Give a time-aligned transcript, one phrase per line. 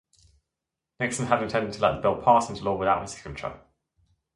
[0.99, 3.61] Nixon had intended to let the bill pass into law without his signature.